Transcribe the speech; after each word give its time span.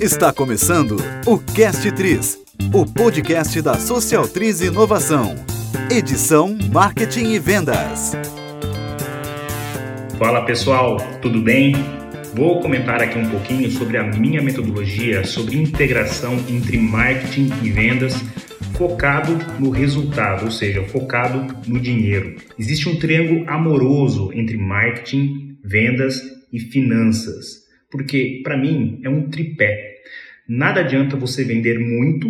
Está 0.00 0.30
começando 0.30 0.96
o 1.26 1.38
Cast 1.38 1.90
Tris, 1.92 2.38
o 2.72 2.84
podcast 2.84 3.62
da 3.62 3.74
Social 3.78 4.28
Tris 4.28 4.60
Inovação. 4.60 5.34
Edição 5.90 6.56
Marketing 6.70 7.32
e 7.32 7.38
Vendas. 7.38 8.12
Fala 10.18 10.44
pessoal, 10.44 10.98
tudo 11.22 11.40
bem? 11.40 11.74
Vou 12.34 12.60
comentar 12.60 13.02
aqui 13.02 13.18
um 13.18 13.30
pouquinho 13.30 13.70
sobre 13.70 13.96
a 13.96 14.02
minha 14.02 14.42
metodologia 14.42 15.24
sobre 15.24 15.56
integração 15.56 16.34
entre 16.48 16.76
marketing 16.76 17.50
e 17.62 17.70
vendas 17.70 18.14
focado 18.76 19.32
no 19.58 19.70
resultado, 19.70 20.44
ou 20.44 20.50
seja, 20.50 20.82
focado 20.84 21.46
no 21.66 21.80
dinheiro. 21.80 22.36
Existe 22.58 22.86
um 22.88 22.98
triângulo 22.98 23.48
amoroso 23.48 24.30
entre 24.34 24.58
marketing, 24.58 25.56
vendas 25.64 26.20
e 26.52 26.60
finanças, 26.60 27.64
porque 27.90 28.40
para 28.44 28.56
mim 28.56 29.00
é 29.02 29.08
um 29.08 29.30
tripé. 29.30 29.85
Nada 30.48 30.80
adianta 30.80 31.16
você 31.16 31.44
vender 31.44 31.78
muito 31.78 32.28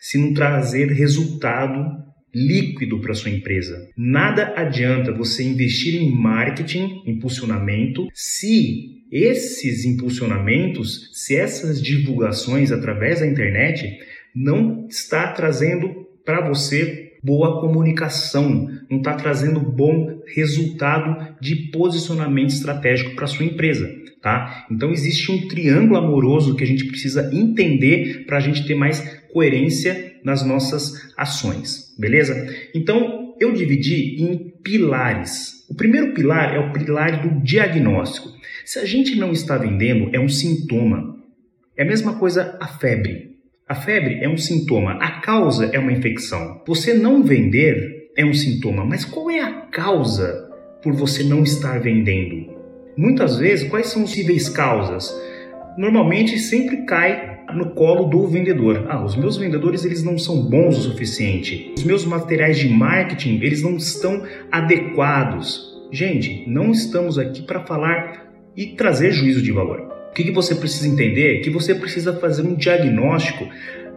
se 0.00 0.18
não 0.18 0.34
trazer 0.34 0.88
resultado 0.88 2.02
líquido 2.34 3.00
para 3.00 3.14
sua 3.14 3.30
empresa. 3.30 3.88
Nada 3.96 4.54
adianta 4.56 5.12
você 5.12 5.42
investir 5.44 6.00
em 6.00 6.10
marketing, 6.10 7.02
impulsionamento, 7.06 8.08
se 8.14 9.02
esses 9.12 9.84
impulsionamentos, 9.84 11.10
se 11.12 11.36
essas 11.36 11.82
divulgações 11.82 12.72
através 12.72 13.20
da 13.20 13.26
internet 13.26 13.98
não 14.34 14.86
está 14.88 15.30
trazendo 15.32 16.06
para 16.24 16.48
você 16.48 17.11
boa 17.22 17.60
comunicação, 17.60 18.68
não 18.90 18.98
está 18.98 19.14
trazendo 19.14 19.60
bom 19.60 20.20
resultado 20.34 21.34
de 21.40 21.70
posicionamento 21.70 22.50
estratégico 22.50 23.14
para 23.14 23.26
sua 23.26 23.46
empresa. 23.46 23.88
Tá? 24.20 24.66
Então 24.70 24.92
existe 24.92 25.32
um 25.32 25.48
triângulo 25.48 25.96
amoroso 25.96 26.54
que 26.54 26.62
a 26.62 26.66
gente 26.66 26.84
precisa 26.84 27.28
entender 27.34 28.24
para 28.24 28.36
a 28.36 28.40
gente 28.40 28.64
ter 28.64 28.74
mais 28.76 29.00
coerência 29.32 30.16
nas 30.22 30.46
nossas 30.46 31.12
ações, 31.16 31.92
beleza? 31.98 32.46
Então 32.72 33.34
eu 33.40 33.52
dividi 33.52 34.22
em 34.22 34.52
pilares. 34.62 35.66
O 35.68 35.74
primeiro 35.74 36.14
pilar 36.14 36.54
é 36.54 36.60
o 36.60 36.72
pilar 36.72 37.20
do 37.20 37.42
diagnóstico. 37.42 38.28
Se 38.64 38.78
a 38.78 38.84
gente 38.84 39.16
não 39.16 39.32
está 39.32 39.58
vendendo, 39.58 40.10
é 40.12 40.20
um 40.20 40.28
sintoma. 40.28 41.16
É 41.76 41.82
a 41.82 41.86
mesma 41.86 42.16
coisa 42.16 42.56
a 42.60 42.68
febre. 42.68 43.31
A 43.72 43.74
febre 43.74 44.18
é 44.22 44.28
um 44.28 44.36
sintoma, 44.36 44.98
a 45.00 45.22
causa 45.22 45.70
é 45.72 45.78
uma 45.78 45.92
infecção. 45.92 46.60
Você 46.66 46.92
não 46.92 47.22
vender 47.22 48.10
é 48.14 48.22
um 48.22 48.34
sintoma, 48.34 48.84
mas 48.84 49.02
qual 49.02 49.30
é 49.30 49.40
a 49.40 49.62
causa 49.72 50.46
por 50.82 50.92
você 50.92 51.24
não 51.24 51.42
estar 51.42 51.80
vendendo? 51.80 52.52
Muitas 52.98 53.38
vezes, 53.38 53.66
quais 53.70 53.86
são 53.86 54.02
as 54.02 54.10
possíveis 54.10 54.50
causas? 54.50 55.10
Normalmente 55.78 56.38
sempre 56.38 56.84
cai 56.84 57.44
no 57.54 57.70
colo 57.70 58.10
do 58.10 58.26
vendedor. 58.26 58.84
Ah, 58.90 59.02
os 59.02 59.16
meus 59.16 59.38
vendedores 59.38 59.86
eles 59.86 60.04
não 60.04 60.18
são 60.18 60.42
bons 60.42 60.76
o 60.76 60.90
suficiente. 60.90 61.72
Os 61.74 61.84
meus 61.84 62.04
materiais 62.04 62.58
de 62.58 62.68
marketing 62.68 63.40
eles 63.40 63.62
não 63.62 63.78
estão 63.78 64.22
adequados. 64.50 65.80
Gente, 65.90 66.44
não 66.46 66.72
estamos 66.72 67.18
aqui 67.18 67.40
para 67.40 67.64
falar 67.64 68.34
e 68.54 68.66
trazer 68.76 69.12
juízo 69.12 69.40
de 69.40 69.50
valor. 69.50 69.91
O 70.12 70.14
que, 70.14 70.24
que 70.24 70.30
você 70.30 70.54
precisa 70.54 70.86
entender? 70.86 71.40
Que 71.40 71.48
você 71.48 71.74
precisa 71.74 72.12
fazer 72.12 72.42
um 72.42 72.54
diagnóstico 72.54 73.48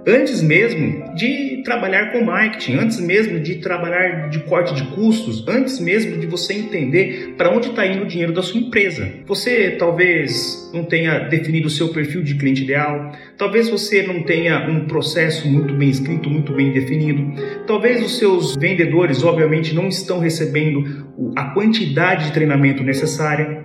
antes 0.08 0.42
mesmo 0.42 1.14
de 1.14 1.62
trabalhar 1.66 2.14
com 2.14 2.24
marketing, 2.24 2.78
antes 2.78 3.02
mesmo 3.02 3.38
de 3.40 3.56
trabalhar 3.56 4.30
de 4.30 4.40
corte 4.44 4.74
de 4.74 4.84
custos, 4.96 5.46
antes 5.46 5.78
mesmo 5.78 6.18
de 6.18 6.26
você 6.26 6.54
entender 6.54 7.34
para 7.38 7.54
onde 7.54 7.70
está 7.70 7.86
indo 7.86 8.04
o 8.04 8.08
dinheiro 8.08 8.32
da 8.32 8.42
sua 8.42 8.62
empresa. 8.62 9.12
Você 9.26 9.72
talvez 9.72 10.72
não 10.74 10.86
tenha 10.86 11.20
definido 11.20 11.68
o 11.68 11.72
seu 11.72 11.90
perfil 11.90 12.24
de 12.24 12.36
cliente 12.36 12.64
ideal, 12.64 13.12
talvez 13.38 13.68
você 13.68 14.04
não 14.04 14.24
tenha 14.24 14.70
um 14.70 14.86
processo 14.86 15.46
muito 15.50 15.74
bem 15.74 15.90
escrito, 15.90 16.30
muito 16.30 16.54
bem 16.54 16.72
definido, 16.72 17.34
talvez 17.68 18.02
os 18.02 18.18
seus 18.18 18.56
vendedores, 18.56 19.22
obviamente, 19.22 19.76
não 19.76 19.90
estão 19.90 20.20
recebendo 20.20 21.34
a 21.36 21.46
quantidade 21.54 22.28
de 22.28 22.32
treinamento 22.32 22.84
necessária. 22.84 23.65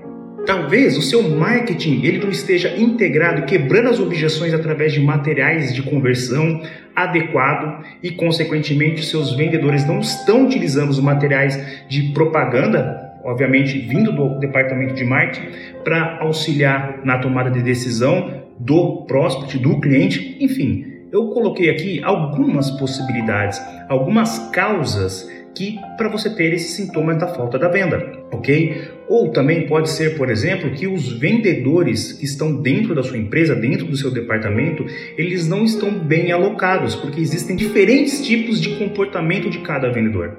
Talvez 0.51 0.99
o 0.99 1.03
seu 1.03 1.23
marketing 1.23 2.03
ele 2.03 2.19
não 2.19 2.29
esteja 2.29 2.77
integrado, 2.77 3.47
quebrando 3.47 3.89
as 3.89 4.01
objeções 4.01 4.53
através 4.53 4.93
de 4.93 4.99
materiais 4.99 5.73
de 5.73 5.81
conversão 5.81 6.61
adequado 6.93 7.85
e, 8.03 8.11
consequentemente, 8.11 9.07
seus 9.07 9.33
vendedores 9.33 9.87
não 9.87 10.01
estão 10.01 10.45
utilizando 10.47 10.91
os 10.91 10.99
materiais 10.99 11.87
de 11.89 12.13
propaganda, 12.13 13.13
obviamente 13.23 13.79
vindo 13.79 14.11
do 14.11 14.41
departamento 14.41 14.95
de 14.95 15.05
marketing, 15.05 15.51
para 15.85 16.19
auxiliar 16.21 16.99
na 17.05 17.19
tomada 17.19 17.49
de 17.49 17.63
decisão 17.63 18.43
do 18.59 19.05
prospect, 19.07 19.57
do 19.57 19.79
cliente, 19.79 20.37
enfim. 20.41 20.85
Eu 21.13 21.29
coloquei 21.29 21.71
aqui 21.71 22.03
algumas 22.03 22.73
possibilidades, 22.73 23.63
algumas 23.89 24.51
causas 24.51 25.31
que 25.55 25.79
para 25.97 26.09
você 26.09 26.29
ter 26.35 26.53
esses 26.53 26.73
sintomas 26.73 27.19
da 27.19 27.29
falta 27.29 27.57
da 27.57 27.69
venda, 27.69 28.20
ok? 28.33 28.83
Ou 29.09 29.31
também 29.31 29.67
pode 29.67 29.91
ser, 29.91 30.17
por 30.17 30.31
exemplo, 30.31 30.71
que 30.71 30.87
os 30.87 31.19
vendedores 31.19 32.13
que 32.13 32.25
estão 32.25 32.55
dentro 32.63 32.95
da 32.95 33.03
sua 33.03 33.19
empresa, 33.19 33.55
dentro 33.55 33.87
do 33.87 33.97
seu 33.97 34.11
departamento, 34.11 34.87
eles 35.19 35.49
não 35.49 35.65
estão 35.65 35.91
bem 35.91 36.31
alocados, 36.31 36.95
porque 36.95 37.21
existem 37.21 37.57
diferentes 37.57 38.25
tipos 38.25 38.61
de 38.61 38.77
comportamento 38.77 39.51
de 39.51 39.59
cada 39.59 39.91
vendedor. 39.91 40.39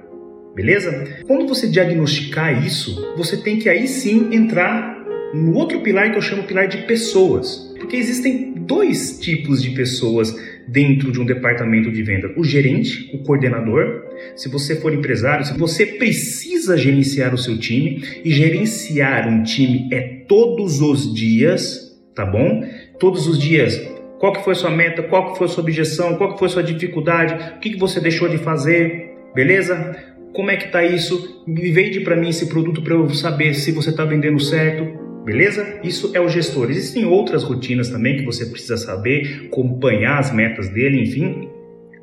Beleza? 0.56 1.22
Quando 1.28 1.48
você 1.48 1.68
diagnosticar 1.68 2.66
isso, 2.66 3.14
você 3.16 3.38
tem 3.38 3.58
que 3.58 3.70
aí 3.70 3.88
sim 3.88 4.30
entrar 4.34 5.02
no 5.34 5.54
outro 5.54 5.80
pilar 5.82 6.12
que 6.12 6.18
eu 6.18 6.22
chamo 6.22 6.44
pilar 6.44 6.68
de 6.68 6.80
pessoas. 6.80 7.74
Porque 7.78 7.96
existem 7.96 8.54
dois 8.54 9.20
tipos 9.20 9.62
de 9.62 9.72
pessoas 9.72 10.36
dentro 10.72 11.12
de 11.12 11.20
um 11.20 11.26
departamento 11.26 11.92
de 11.92 12.02
venda: 12.02 12.32
o 12.38 12.44
gerente, 12.44 13.10
o 13.14 13.20
coordenador. 13.20 14.06
Se 14.36 14.50
você 14.50 14.76
for 14.80 14.94
empresário, 14.94 15.46
se 15.46 15.58
você 15.58 15.86
precisa 15.86 16.78
gerenciar 16.78 17.34
o 17.34 17.38
seu 17.38 17.58
time 17.58 18.04
e 18.24 18.32
gerenciar 18.32 19.28
um 19.28 19.44
time 19.44 19.90
é 19.92 20.02
todos 20.28 20.82
os 20.82 21.14
dias, 21.14 22.00
tá 22.16 22.26
bom? 22.26 22.64
Todos 23.00 23.28
os 23.28 23.38
dias. 23.38 23.80
Qual 24.20 24.34
que 24.34 24.44
foi 24.44 24.54
sua 24.54 24.70
meta? 24.70 25.02
Qual 25.02 25.32
que 25.32 25.38
foi 25.40 25.48
sua 25.48 25.64
objeção? 25.64 26.16
Qual 26.16 26.34
que 26.34 26.40
foi 26.40 26.48
sua 26.48 26.64
dificuldade? 26.64 27.56
O 27.58 27.60
que, 27.60 27.72
que 27.72 27.80
você 27.80 28.00
deixou 28.00 28.30
de 28.30 28.38
fazer? 28.38 29.16
Beleza? 29.34 29.98
Como 30.34 30.52
é 30.52 30.56
que 30.56 30.72
tá 30.72 30.84
isso? 30.84 31.44
Me 31.48 31.72
vende 31.72 32.02
para 32.02 32.16
mim 32.16 32.30
esse 32.30 32.48
produto 32.48 32.82
para 32.84 32.94
eu 32.94 33.10
saber 33.10 33.56
se 33.56 33.72
você 33.72 33.90
está 33.90 34.06
vendendo 34.06 34.40
certo. 34.40 35.01
Beleza? 35.24 35.80
Isso 35.84 36.12
é 36.14 36.20
o 36.20 36.28
gestor. 36.28 36.70
Existem 36.72 37.06
outras 37.06 37.44
rotinas 37.44 37.90
também 37.90 38.18
que 38.18 38.26
você 38.26 38.46
precisa 38.46 38.78
saber, 38.78 39.46
acompanhar 39.48 40.20
as 40.20 40.34
metas 40.34 40.70
dele, 40.70 41.02
enfim. 41.02 41.48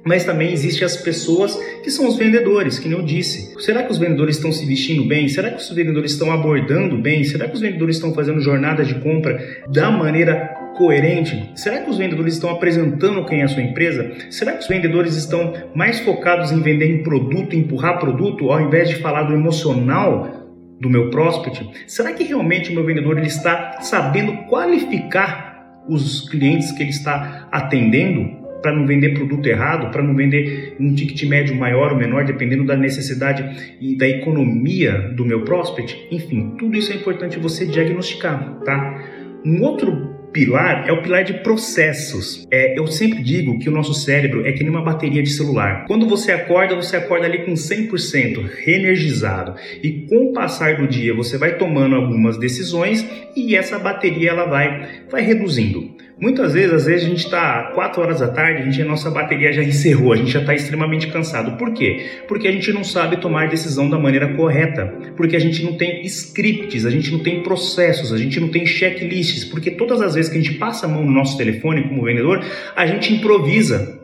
Mas 0.05 0.25
também 0.25 0.53
existem 0.53 0.87
as 0.87 0.97
pessoas 0.97 1.57
que 1.83 1.91
são 1.91 2.07
os 2.07 2.17
vendedores, 2.17 2.79
que 2.79 2.89
nem 2.89 2.97
eu 2.97 3.05
disse. 3.05 3.55
Será 3.61 3.83
que 3.83 3.91
os 3.91 3.99
vendedores 3.99 4.37
estão 4.37 4.53
se 4.53 4.65
vestindo 4.65 5.05
bem? 5.05 5.29
Será 5.29 5.51
que 5.51 5.61
os 5.61 5.71
vendedores 5.71 6.13
estão 6.13 6.31
abordando 6.31 6.97
bem? 6.97 7.25
Será 7.25 7.49
que 7.49 7.55
os 7.55 7.61
vendedores 7.61 7.97
estão 7.97 8.15
fazendo 8.15 8.41
jornada 8.41 8.85
de 8.85 8.95
compra 9.01 9.39
da 9.69 9.91
maneira 9.91 10.57
coerente? 10.77 11.51
Será 11.57 11.79
que 11.79 11.91
os 11.91 11.99
vendedores 11.99 12.35
estão 12.35 12.51
apresentando 12.51 13.25
quem 13.27 13.41
é 13.41 13.45
a 13.45 13.49
sua 13.49 13.63
empresa? 13.63 14.13
Será 14.31 14.53
que 14.53 14.61
os 14.61 14.69
vendedores 14.69 15.17
estão 15.17 15.53
mais 15.75 15.99
focados 16.01 16.53
em 16.53 16.63
vender 16.63 16.89
em 16.89 17.03
produto, 17.03 17.57
empurrar 17.57 17.99
produto, 17.99 18.51
ao 18.51 18.61
invés 18.61 18.89
de 18.89 18.97
falar 18.97 19.25
do 19.25 19.35
emocional 19.35 20.48
do 20.81 20.89
meu 20.89 21.11
prospect, 21.11 21.69
será 21.87 22.13
que 22.13 22.25
realmente 22.25 22.71
o 22.71 22.75
meu 22.75 22.85
vendedor 22.85 23.19
ele 23.19 23.27
está 23.27 23.81
sabendo 23.81 24.33
qualificar 24.49 25.83
os 25.89 26.29
clientes 26.29 26.71
que 26.73 26.83
ele 26.83 26.91
está 26.91 27.49
atendendo 27.51 28.39
para 28.63 28.73
não 28.73 28.87
vender 28.87 29.15
produto 29.15 29.47
errado, 29.47 29.91
para 29.91 30.03
não 30.03 30.15
vender 30.15 30.77
um 30.79 30.95
ticket 30.95 31.29
médio 31.29 31.55
maior 31.55 31.93
ou 31.93 31.99
menor, 31.99 32.25
dependendo 32.25 32.65
da 32.65 32.77
necessidade 32.77 33.77
e 33.81 33.97
da 33.97 34.09
economia 34.09 35.13
do 35.17 35.25
meu 35.25 35.43
prospect? 35.43 36.09
Enfim, 36.11 36.55
tudo 36.59 36.77
isso 36.77 36.93
é 36.93 36.97
importante 36.97 37.39
você 37.39 37.65
diagnosticar, 37.65 38.61
tá? 38.65 39.05
Um 39.45 39.63
outro 39.63 40.18
pilar 40.33 40.89
é 40.89 40.93
o 40.93 41.03
pilar 41.03 41.25
de 41.25 41.35
processos. 41.35 42.47
É, 42.51 42.79
eu 42.79 42.87
sempre 42.87 43.23
digo 43.23 43.59
que 43.59 43.69
o 43.69 43.73
nosso 43.73 43.95
cérebro 43.95 44.47
é 44.47 44.53
que 44.53 44.63
nem 44.63 44.71
uma 44.71 44.85
bateria 44.85 45.23
de 45.23 45.31
celular. 45.31 45.85
Quando 45.87 46.09
você 46.09 46.33
acorda, 46.33 46.75
você 46.75 46.97
acorda 46.97 47.27
ali 47.27 47.45
com 47.45 47.53
100% 47.53 48.49
reenergizado 48.65 49.55
e 49.83 50.07
com 50.09 50.31
o 50.31 50.33
passar 50.33 50.77
do 50.77 50.87
dia 50.87 51.15
você 51.15 51.37
vai 51.39 51.57
tomando 51.57 51.97
algumas 51.97 52.39
decisões 52.39 53.07
e 53.35 53.55
essa 53.55 53.79
bateria 53.79 54.31
ela 54.31 54.47
vai, 54.47 54.89
vai 55.11 55.23
reduzindo. 55.23 55.99
Muitas 56.21 56.53
vezes, 56.53 56.73
às 56.73 56.87
vezes 56.87 57.07
a 57.07 57.09
gente 57.09 57.25
está 57.25 57.71
4 57.75 58.03
horas 58.03 58.19
da 58.19 58.27
tarde, 58.27 58.63
a, 58.63 58.65
gente, 58.65 58.83
a 58.83 58.85
nossa 58.85 59.09
bateria 59.09 59.53
já 59.53 59.63
encerrou, 59.63 60.13
a 60.13 60.17
gente 60.17 60.33
já 60.33 60.41
está 60.41 60.53
extremamente 60.53 61.07
cansado. 61.07 61.57
Por 61.57 61.73
quê? 61.73 62.07
Porque 62.27 62.49
a 62.49 62.53
gente 62.53 62.73
não 62.73 62.83
sabe 62.83 63.19
tomar 63.19 63.49
decisão 63.49 63.89
da 63.89 64.01
maneira 64.01 64.35
correta, 64.35 64.87
porque 65.17 65.37
a 65.37 65.39
gente 65.39 65.63
não 65.63 65.77
tem 65.77 66.05
scripts, 66.05 66.85
a 66.85 66.91
gente 66.91 67.13
não 67.13 67.21
tem 67.21 67.45
processos, 67.45 68.13
a 68.13 68.19
gente 68.19 68.41
não 68.41 68.49
tem 68.49 68.67
checklists, 68.67 69.45
porque 69.45 69.71
todas 69.71 70.01
as 70.01 70.17
vezes 70.19 70.31
que 70.31 70.39
a 70.39 70.43
gente 70.43 70.59
passa 70.59 70.85
a 70.85 70.89
mão 70.89 71.03
no 71.03 71.11
nosso 71.11 71.39
telefone 71.39 71.89
como 71.89 72.05
vendedor, 72.05 72.45
a 72.77 72.87
gente 72.87 73.15
improvisa, 73.15 73.99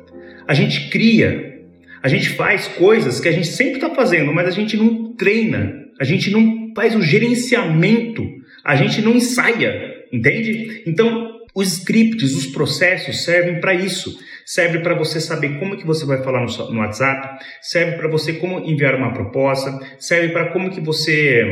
a 0.48 0.54
gente 0.54 0.88
cria, 0.88 1.60
a 2.02 2.08
gente 2.08 2.30
faz 2.30 2.66
coisas 2.68 3.20
que 3.20 3.28
a 3.28 3.32
gente 3.32 3.48
sempre 3.48 3.74
está 3.74 3.90
fazendo, 3.90 4.32
mas 4.32 4.48
a 4.48 4.50
gente 4.50 4.76
não 4.76 5.14
treina, 5.14 5.74
a 6.00 6.04
gente 6.04 6.30
não 6.30 6.72
faz 6.74 6.94
o 6.96 7.02
gerenciamento, 7.02 8.22
a 8.64 8.74
gente 8.76 9.02
não 9.02 9.12
ensaia, 9.12 9.70
entende? 10.12 10.82
Então, 10.86 11.32
Os 11.56 11.72
scripts, 11.78 12.34
os 12.34 12.46
processos 12.46 13.22
servem 13.22 13.60
para 13.60 13.72
isso. 13.74 14.18
Serve 14.44 14.80
para 14.80 14.94
você 14.94 15.20
saber 15.20 15.58
como 15.60 15.76
que 15.76 15.86
você 15.86 16.04
vai 16.04 16.20
falar 16.22 16.44
no, 16.44 16.72
no 16.72 16.80
WhatsApp, 16.80 17.38
serve 17.62 17.96
para 17.96 18.08
você 18.08 18.32
como 18.34 18.58
enviar 18.58 18.96
uma 18.96 19.12
proposta, 19.12 19.78
serve 19.98 20.30
para 20.30 20.50
como 20.52 20.68
que 20.68 20.80
você 20.80 21.44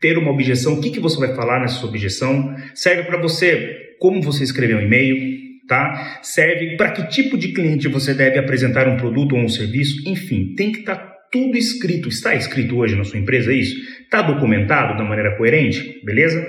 ter 0.00 0.16
uma 0.16 0.30
objeção, 0.30 0.74
o 0.74 0.80
que, 0.80 0.90
que 0.90 1.00
você 1.00 1.18
vai 1.18 1.34
falar 1.34 1.60
nessa 1.60 1.84
objeção, 1.84 2.54
serve 2.74 3.02
para 3.02 3.20
você 3.20 3.79
como 4.00 4.22
você 4.22 4.42
escrever 4.42 4.74
um 4.76 4.80
e-mail, 4.80 5.38
tá? 5.68 6.18
Serve 6.22 6.76
para 6.76 6.90
que 6.90 7.06
tipo 7.08 7.36
de 7.38 7.52
cliente 7.52 7.86
você 7.86 8.14
deve 8.14 8.38
apresentar 8.38 8.88
um 8.88 8.96
produto 8.96 9.36
ou 9.36 9.42
um 9.42 9.48
serviço, 9.48 10.08
enfim, 10.08 10.54
tem 10.56 10.72
que 10.72 10.80
estar 10.80 10.96
tá 10.96 11.10
tudo 11.30 11.56
escrito. 11.56 12.08
Está 12.08 12.34
escrito 12.34 12.76
hoje 12.78 12.96
na 12.96 13.04
sua 13.04 13.20
empresa 13.20 13.52
isso? 13.52 13.76
Está 14.02 14.22
documentado 14.22 14.96
da 14.96 15.04
maneira 15.04 15.36
coerente, 15.36 16.00
beleza? 16.02 16.44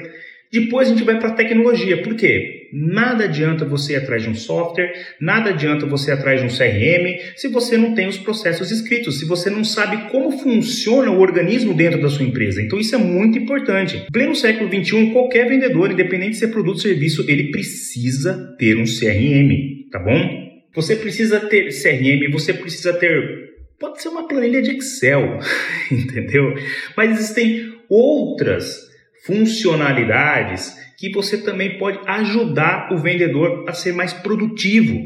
Depois 0.51 0.88
a 0.88 0.92
gente 0.92 1.03
vai 1.03 1.19
para 1.19 1.30
a 1.30 1.33
tecnologia. 1.33 2.01
Por 2.01 2.15
quê? 2.15 2.60
Nada 2.73 3.25
adianta 3.25 3.65
você 3.65 3.94
ir 3.94 3.97
atrás 3.97 4.23
de 4.23 4.29
um 4.29 4.35
software, 4.35 4.91
nada 5.19 5.50
adianta 5.50 5.85
você 5.85 6.12
ir 6.12 6.13
atrás 6.13 6.39
de 6.39 6.45
um 6.45 6.50
CRM, 6.50 7.33
se 7.35 7.47
você 7.47 7.77
não 7.77 7.94
tem 7.94 8.07
os 8.07 8.18
processos 8.18 8.71
escritos, 8.71 9.19
se 9.19 9.25
você 9.25 9.50
não 9.50 9.63
sabe 9.63 10.09
como 10.09 10.31
funciona 10.31 11.12
o 11.12 11.19
organismo 11.19 11.73
dentro 11.73 12.01
da 12.01 12.09
sua 12.09 12.25
empresa. 12.25 12.62
Então 12.62 12.79
isso 12.79 12.95
é 12.95 12.97
muito 12.97 13.38
importante. 13.38 14.06
Pleno 14.12 14.35
século 14.35 14.69
XXI, 14.69 15.12
qualquer 15.12 15.47
vendedor, 15.47 15.91
independente 15.91 16.38
se 16.38 16.45
é 16.45 16.47
produto 16.47 16.75
ou 16.75 16.81
serviço, 16.81 17.25
ele 17.27 17.51
precisa 17.51 18.56
ter 18.57 18.77
um 18.77 18.85
CRM, 18.85 19.89
tá 19.91 20.00
bom? 20.00 20.51
Você 20.73 20.95
precisa 20.95 21.39
ter 21.39 21.69
CRM, 21.69 22.31
você 22.31 22.53
precisa 22.53 22.94
ter 22.94 23.51
pode 23.81 24.00
ser 24.00 24.09
uma 24.09 24.27
planilha 24.27 24.62
de 24.62 24.77
Excel, 24.77 25.39
entendeu? 25.91 26.53
Mas 26.95 27.18
existem 27.18 27.73
outras 27.89 28.89
funcionalidades 29.25 30.75
que 31.01 31.09
você 31.09 31.39
também 31.39 31.80
pode 31.80 32.00
ajudar 32.06 32.94
o 32.94 32.98
vendedor 33.00 33.65
a 33.68 33.74
ser 33.74 33.92
mais 33.92 34.13
produtivo, 34.13 35.01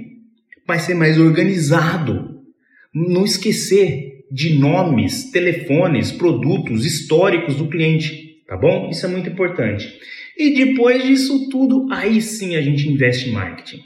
a 0.68 0.78
ser 0.78 0.94
mais 0.94 1.18
organizado. 1.18 2.42
Não 2.94 3.24
esquecer 3.24 4.26
de 4.30 4.56
nomes, 4.56 5.32
telefones, 5.32 6.12
produtos 6.12 6.86
históricos 6.86 7.56
do 7.56 7.70
cliente, 7.70 8.42
tá 8.46 8.58
bom? 8.58 8.90
Isso 8.90 9.06
é 9.06 9.10
muito 9.10 9.30
importante. 9.30 9.88
E 10.38 10.54
depois 10.54 11.02
disso 11.02 11.48
tudo, 11.50 11.88
aí 11.90 12.22
sim 12.22 12.58
a 12.58 12.62
gente 12.62 12.90
investe 12.90 13.30
em 13.30 13.32
marketing. 13.32 13.82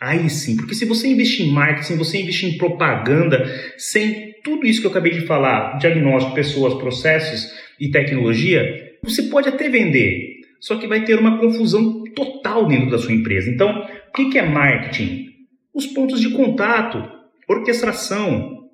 Aí 0.00 0.30
sim, 0.30 0.56
porque 0.56 0.74
se 0.74 0.86
você 0.86 1.08
investir 1.08 1.44
em 1.44 1.52
marketing, 1.52 1.96
você 1.96 2.22
investir 2.22 2.48
em 2.48 2.56
propaganda, 2.56 3.44
sem 3.76 4.32
tudo 4.42 4.66
isso 4.66 4.80
que 4.80 4.86
eu 4.86 4.90
acabei 4.90 5.12
de 5.12 5.26
falar, 5.26 5.76
diagnóstico, 5.76 6.34
pessoas, 6.34 6.72
processos 6.72 7.52
e 7.78 7.90
tecnologia, 7.90 8.96
você 9.02 9.24
pode 9.24 9.50
até 9.50 9.68
vender, 9.68 10.39
só 10.60 10.76
que 10.76 10.86
vai 10.86 11.04
ter 11.04 11.18
uma 11.18 11.38
confusão 11.38 12.04
total 12.14 12.66
dentro 12.66 12.90
da 12.90 12.98
sua 12.98 13.12
empresa. 13.12 13.50
Então, 13.50 13.84
o 14.08 14.12
que 14.12 14.38
é 14.38 14.46
marketing? 14.46 15.30
Os 15.74 15.86
pontos 15.86 16.20
de 16.20 16.30
contato, 16.30 17.02
orquestração. 17.48 18.68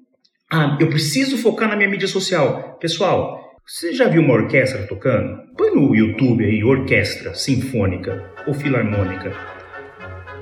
Ah, 0.52 0.76
eu 0.80 0.88
preciso 0.88 1.38
focar 1.38 1.68
na 1.68 1.76
minha 1.76 1.88
mídia 1.88 2.08
social. 2.08 2.76
Pessoal, 2.80 3.40
você 3.64 3.92
já 3.92 4.08
viu 4.08 4.22
uma 4.22 4.34
orquestra 4.34 4.86
tocando? 4.86 5.40
Põe 5.56 5.74
no 5.74 5.94
YouTube 5.94 6.44
aí, 6.44 6.62
orquestra 6.62 7.34
sinfônica 7.34 8.32
ou 8.46 8.54
filarmônica. 8.54 9.32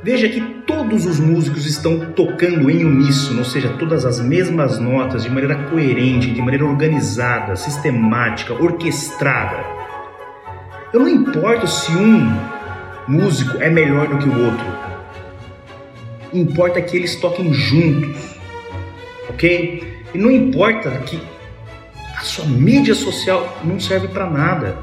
Veja 0.02 0.28
que 0.28 0.40
todos 0.66 1.06
os 1.06 1.18
músicos 1.18 1.64
estão 1.64 2.12
tocando 2.12 2.70
em 2.70 2.84
uníssono, 2.84 3.38
ou 3.38 3.44
seja, 3.44 3.70
todas 3.78 4.04
as 4.04 4.20
mesmas 4.20 4.78
notas, 4.78 5.22
de 5.22 5.30
maneira 5.30 5.54
coerente, 5.70 6.30
de 6.30 6.42
maneira 6.42 6.66
organizada, 6.66 7.56
sistemática, 7.56 8.52
orquestrada. 8.52 9.73
Eu 10.94 11.00
não 11.00 11.08
importo 11.08 11.66
se 11.66 11.90
um 11.90 12.38
músico 13.08 13.60
é 13.60 13.68
melhor 13.68 14.06
do 14.06 14.16
que 14.16 14.28
o 14.28 14.44
outro. 14.44 14.64
Importa 16.32 16.80
que 16.80 16.96
eles 16.96 17.16
toquem 17.16 17.52
juntos, 17.52 18.36
ok? 19.28 19.82
E 20.14 20.18
não 20.18 20.30
importa 20.30 20.90
que 21.04 21.20
a 22.16 22.20
sua 22.20 22.44
mídia 22.44 22.94
social 22.94 23.58
não 23.64 23.80
serve 23.80 24.06
para 24.06 24.30
nada. 24.30 24.78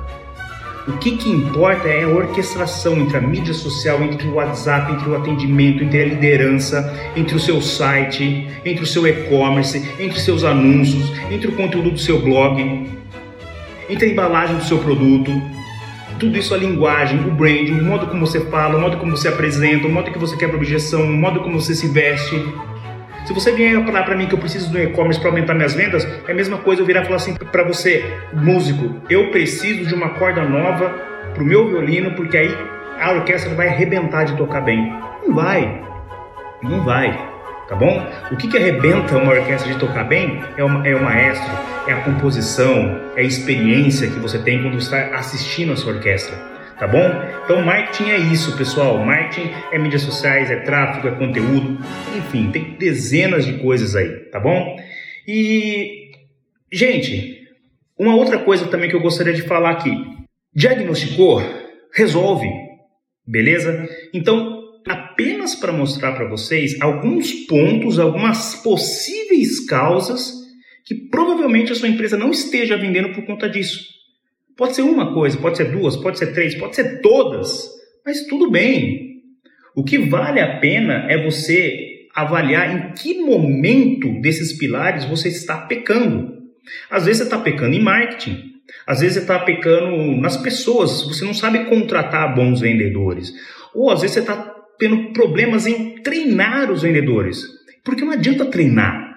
O 0.86 0.98
que, 0.98 1.16
que 1.16 1.30
importa 1.30 1.88
é 1.88 2.04
a 2.04 2.10
orquestração 2.10 2.98
entre 2.98 3.16
a 3.16 3.22
mídia 3.22 3.54
social, 3.54 4.04
entre 4.04 4.28
o 4.28 4.34
WhatsApp, 4.34 4.92
entre 4.92 5.10
o 5.10 5.16
atendimento, 5.16 5.82
entre 5.82 6.02
a 6.02 6.06
liderança, 6.08 6.94
entre 7.16 7.38
o 7.38 7.40
seu 7.40 7.62
site, 7.62 8.50
entre 8.66 8.84
o 8.84 8.88
seu 8.88 9.08
e-commerce, 9.08 9.78
entre 9.98 10.18
os 10.18 10.26
seus 10.26 10.44
anúncios, 10.44 11.10
entre 11.32 11.48
o 11.48 11.54
conteúdo 11.54 11.92
do 11.92 11.98
seu 11.98 12.22
blog, 12.22 12.62
entre 13.90 14.10
a 14.10 14.12
embalagem 14.12 14.58
do 14.58 14.66
seu 14.66 14.78
produto. 14.80 15.61
Tudo 16.22 16.38
isso 16.38 16.54
a 16.54 16.58
linguagem, 16.58 17.20
o 17.28 17.32
branding, 17.32 17.80
o 17.80 17.84
modo 17.84 18.06
como 18.06 18.28
você 18.28 18.42
fala, 18.42 18.78
o 18.78 18.80
modo 18.80 18.98
como 18.98 19.18
você 19.18 19.28
apresenta, 19.28 19.88
o 19.88 19.92
modo 19.92 20.12
que 20.12 20.20
você 20.20 20.38
quebra 20.38 20.56
objeção, 20.56 21.02
o 21.02 21.08
modo 21.08 21.40
como 21.40 21.60
você 21.60 21.74
se 21.74 21.88
veste. 21.88 22.36
Se 23.26 23.34
você 23.34 23.52
vier 23.52 23.84
falar 23.84 24.04
para 24.04 24.16
mim 24.16 24.28
que 24.28 24.36
eu 24.36 24.38
preciso 24.38 24.72
do 24.72 24.78
e-commerce 24.78 25.20
para 25.20 25.30
aumentar 25.30 25.56
minhas 25.56 25.74
vendas, 25.74 26.08
é 26.28 26.32
a 26.32 26.36
mesma 26.36 26.60
coisa 26.60 26.84
eu 26.84 26.86
virar 26.86 27.02
e 27.02 27.06
falar 27.06 27.16
assim 27.16 27.34
para 27.34 27.64
você, 27.64 28.06
músico, 28.34 29.02
eu 29.10 29.32
preciso 29.32 29.84
de 29.84 29.96
uma 29.96 30.10
corda 30.10 30.44
nova 30.44 30.90
pro 31.34 31.44
meu 31.44 31.68
violino, 31.68 32.12
porque 32.12 32.38
aí 32.38 32.56
a 33.00 33.14
orquestra 33.14 33.56
vai 33.56 33.70
arrebentar 33.70 34.26
de 34.26 34.38
tocar 34.38 34.62
bem. 34.62 34.94
Não 35.26 35.34
vai. 35.34 35.82
Não 36.62 36.84
vai. 36.84 37.31
Tá 37.72 37.78
bom? 37.78 38.06
O 38.30 38.36
que, 38.36 38.50
que 38.50 38.58
arrebenta 38.58 39.16
uma 39.16 39.32
orquestra 39.32 39.72
de 39.72 39.80
tocar 39.80 40.04
bem 40.04 40.44
é, 40.58 40.90
é 40.90 40.94
o 40.94 41.02
maestro, 41.02 41.50
é 41.88 41.94
a 41.94 42.02
composição, 42.02 43.00
é 43.16 43.22
a 43.22 43.24
experiência 43.24 44.10
que 44.10 44.20
você 44.20 44.38
tem 44.40 44.62
quando 44.62 44.78
está 44.78 45.16
assistindo 45.16 45.72
a 45.72 45.78
sua 45.78 45.94
orquestra 45.94 46.52
tá 46.78 46.86
bom? 46.86 47.08
Então 47.46 47.64
marketing 47.64 48.10
é 48.10 48.18
isso, 48.18 48.58
pessoal. 48.58 48.98
Marketing 49.06 49.52
é 49.72 49.78
mídias 49.78 50.02
sociais, 50.02 50.52
é 50.52 50.58
tráfego, 50.58 51.08
é 51.08 51.12
conteúdo, 51.12 51.80
enfim, 52.18 52.52
tem 52.52 52.76
dezenas 52.78 53.46
de 53.46 53.60
coisas 53.60 53.96
aí, 53.96 54.10
tá 54.32 54.40
bom? 54.40 54.76
E 55.26 56.10
gente, 56.74 57.48
uma 57.98 58.16
outra 58.16 58.40
coisa 58.40 58.68
também 58.68 58.90
que 58.90 58.96
eu 58.96 59.02
gostaria 59.02 59.34
de 59.34 59.44
falar 59.44 59.70
aqui. 59.70 59.96
Diagnosticou, 60.54 61.42
resolve, 61.96 62.50
beleza? 63.26 63.88
Então, 64.14 64.61
apenas 65.22 65.54
para 65.54 65.72
mostrar 65.72 66.14
para 66.14 66.28
vocês 66.28 66.82
alguns 66.82 67.32
pontos, 67.46 68.00
algumas 68.00 68.56
possíveis 68.56 69.64
causas 69.68 70.42
que 70.84 70.96
provavelmente 70.96 71.72
a 71.72 71.76
sua 71.76 71.88
empresa 71.88 72.18
não 72.18 72.32
esteja 72.32 72.76
vendendo 72.76 73.14
por 73.14 73.24
conta 73.24 73.48
disso. 73.48 73.86
Pode 74.58 74.76
ser 74.76 74.82
uma 74.82 75.14
coisa, 75.14 75.38
pode 75.38 75.58
ser 75.58 75.72
duas, 75.72 75.96
pode 75.96 76.18
ser 76.18 76.34
três, 76.34 76.56
pode 76.56 76.76
ser 76.76 77.02
todas, 77.02 77.70
mas 78.04 78.26
tudo 78.26 78.50
bem. 78.50 79.22
O 79.76 79.84
que 79.84 79.98
vale 80.00 80.40
a 80.40 80.60
pena 80.60 81.06
é 81.08 81.24
você 81.24 82.08
avaliar 82.16 82.76
em 82.76 82.94
que 82.94 83.22
momento 83.22 84.20
desses 84.22 84.58
pilares 84.58 85.06
você 85.06 85.30
está 85.30 85.58
pecando. 85.58 86.42
Às 86.90 87.06
vezes 87.06 87.20
você 87.20 87.24
está 87.24 87.38
pecando 87.38 87.76
em 87.76 87.82
marketing, 87.82 88.56
às 88.88 89.00
vezes 89.00 89.16
você 89.16 89.22
está 89.22 89.40
pecando 89.40 90.20
nas 90.20 90.36
pessoas, 90.36 91.04
você 91.04 91.24
não 91.24 91.34
sabe 91.34 91.66
contratar 91.66 92.36
bons 92.36 92.60
vendedores, 92.60 93.32
ou 93.74 93.90
às 93.90 94.02
vezes 94.02 94.16
você 94.16 94.20
está 94.20 94.51
tendo 94.82 95.14
problemas 95.14 95.68
em 95.68 96.02
treinar 96.02 96.72
os 96.72 96.82
vendedores, 96.82 97.44
porque 97.86 98.04
não 98.04 98.12
adianta 98.12 98.48
treinar, 98.48 99.16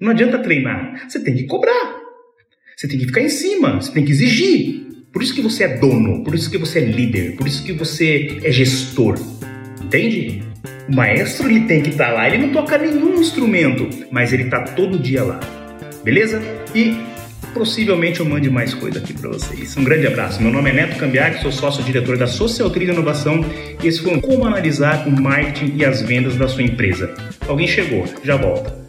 não 0.00 0.10
adianta 0.10 0.40
treinar, 0.40 1.08
você 1.08 1.22
tem 1.22 1.36
que 1.36 1.44
cobrar. 1.44 2.00
Você 2.76 2.88
tem 2.88 2.98
que 2.98 3.06
ficar 3.06 3.20
em 3.20 3.28
cima, 3.28 3.80
você 3.80 3.92
tem 3.92 4.04
que 4.04 4.10
exigir. 4.10 4.84
Por 5.12 5.22
isso 5.22 5.32
que 5.32 5.40
você 5.40 5.62
é 5.62 5.78
dono, 5.78 6.24
por 6.24 6.34
isso 6.34 6.50
que 6.50 6.58
você 6.58 6.80
é 6.80 6.84
líder, 6.84 7.36
por 7.36 7.46
isso 7.46 7.64
que 7.64 7.72
você 7.72 8.38
é 8.42 8.50
gestor. 8.50 9.14
Entende? 9.80 10.42
O 10.88 10.94
maestro 10.94 11.48
ele 11.48 11.60
tem 11.60 11.80
que 11.80 11.90
estar 11.90 12.08
tá 12.08 12.12
lá, 12.12 12.28
ele 12.28 12.38
não 12.38 12.52
toca 12.52 12.76
nenhum 12.76 13.14
instrumento, 13.20 13.88
mas 14.10 14.32
ele 14.32 14.42
está 14.42 14.60
todo 14.60 14.98
dia 14.98 15.22
lá. 15.22 15.38
Beleza? 16.02 16.42
E 16.74 16.96
possivelmente 17.56 18.20
eu 18.20 18.26
mande 18.26 18.50
mais 18.50 18.74
coisa 18.74 18.98
aqui 18.98 19.14
para 19.14 19.30
vocês. 19.30 19.76
Um 19.76 19.84
grande 19.84 20.06
abraço. 20.06 20.42
Meu 20.42 20.52
nome 20.52 20.70
é 20.70 20.72
Neto 20.74 20.98
Cambiac, 20.98 21.40
sou 21.40 21.50
sócio-diretor 21.50 22.18
da 22.18 22.26
Social 22.26 22.68
Trilha 22.68 22.92
Inovação 22.92 23.44
e 23.82 23.86
esse 23.86 24.02
foi 24.02 24.14
um 24.14 24.20
Como 24.20 24.44
Analisar 24.44 25.08
o 25.08 25.10
Marketing 25.10 25.74
e 25.74 25.84
as 25.84 26.02
Vendas 26.02 26.36
da 26.36 26.46
Sua 26.46 26.62
Empresa. 26.62 27.14
Alguém 27.48 27.66
chegou, 27.66 28.04
já 28.22 28.36
volta. 28.36 28.85